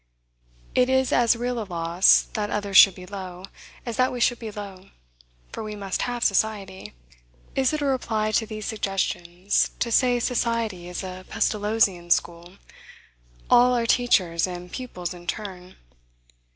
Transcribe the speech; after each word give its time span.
It 0.73 0.89
is 0.89 1.13
as 1.13 1.35
real 1.35 1.59
a 1.61 1.63
loss 1.63 2.23
that 2.33 2.49
others 2.49 2.75
should 2.75 2.95
be 2.95 3.05
low, 3.05 3.45
as 3.85 3.97
that 3.97 4.11
we 4.11 4.19
should 4.19 4.39
be 4.39 4.49
low; 4.49 4.89
for 5.51 5.61
we 5.61 5.75
must 5.75 6.01
have 6.01 6.23
society. 6.23 6.95
Is 7.55 7.71
it 7.71 7.81
a 7.81 7.85
reply 7.85 8.31
to 8.31 8.47
these 8.47 8.65
suggestions, 8.65 9.69
to 9.77 9.91
say, 9.91 10.19
society 10.19 10.89
is 10.89 11.03
a 11.03 11.23
Pestalozzian 11.29 12.09
school; 12.09 12.57
all 13.47 13.75
are 13.75 13.85
teachers 13.85 14.47
and 14.47 14.71
pupils 14.71 15.13
in 15.13 15.27
turn. 15.27 15.75